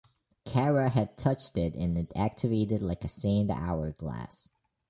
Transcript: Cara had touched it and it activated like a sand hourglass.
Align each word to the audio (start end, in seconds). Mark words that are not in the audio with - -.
Cara 0.45 0.89
had 0.89 1.15
touched 1.15 1.57
it 1.59 1.75
and 1.75 1.95
it 1.95 2.11
activated 2.15 2.81
like 2.81 3.05
a 3.05 3.07
sand 3.07 3.51
hourglass. 3.51 4.49